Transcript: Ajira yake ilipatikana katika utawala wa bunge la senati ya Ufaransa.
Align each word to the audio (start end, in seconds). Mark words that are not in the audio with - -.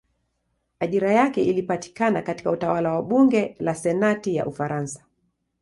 Ajira 0.79 1.11
yake 1.13 1.43
ilipatikana 1.43 2.21
katika 2.21 2.51
utawala 2.51 2.93
wa 2.93 3.03
bunge 3.03 3.55
la 3.59 3.75
senati 3.75 4.35
ya 4.35 4.45
Ufaransa. 4.45 5.05